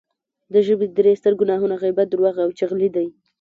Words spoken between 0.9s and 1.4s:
درې ستر